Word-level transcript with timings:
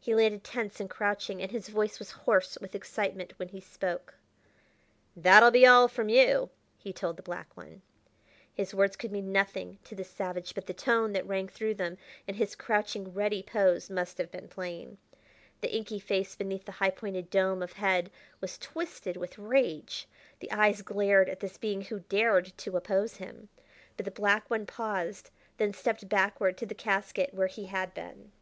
He 0.00 0.16
landed 0.16 0.42
tense 0.42 0.80
and 0.80 0.90
crouching, 0.90 1.40
and 1.40 1.52
his 1.52 1.68
voice 1.68 2.00
was 2.00 2.10
hoarse 2.26 2.58
with 2.60 2.74
excitement 2.74 3.34
when 3.36 3.50
he 3.50 3.60
spoke. 3.60 4.16
"That'll 5.14 5.52
be 5.52 5.64
all 5.64 5.86
from 5.86 6.08
you," 6.08 6.50
he 6.76 6.92
told 6.92 7.16
the 7.16 7.22
black 7.22 7.56
one. 7.56 7.82
His 8.52 8.74
words 8.74 8.96
could 8.96 9.12
mean 9.12 9.30
nothing 9.30 9.78
to 9.84 9.94
this 9.94 10.10
savage, 10.10 10.56
but 10.56 10.66
the 10.66 10.74
tone 10.74 11.12
that 11.12 11.24
rang 11.24 11.46
through 11.46 11.74
them, 11.74 11.98
and 12.26 12.36
his 12.36 12.56
crouching, 12.56 13.14
ready 13.14 13.44
pose, 13.44 13.88
must 13.88 14.18
have 14.18 14.32
been 14.32 14.48
plain. 14.48 14.98
The 15.60 15.72
inky 15.72 16.00
face 16.00 16.34
beneath 16.34 16.64
the 16.64 16.72
high 16.82 16.90
pointed 16.90 17.30
dome 17.30 17.62
of 17.62 17.74
head 17.74 18.10
was 18.40 18.58
twisted 18.58 19.16
with 19.16 19.38
rage; 19.38 20.08
the 20.40 20.50
eyes 20.50 20.82
glared 20.82 21.28
at 21.28 21.38
this 21.38 21.58
being 21.58 21.82
who 21.82 22.00
dared 22.00 22.58
to 22.58 22.76
oppose 22.76 23.18
him. 23.18 23.48
But 23.96 24.04
the 24.04 24.10
black 24.10 24.50
one 24.50 24.66
paused, 24.66 25.30
then 25.58 25.72
stepped 25.72 26.08
backward 26.08 26.58
to 26.58 26.66
the 26.66 26.74
casket 26.74 27.32
where 27.32 27.46
he 27.46 27.66
had 27.66 27.94
been. 27.94 28.32